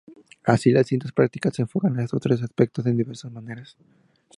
[0.45, 3.77] Así, las distintas prácticas se enfocan a estos tres aspectos en diversas maneras.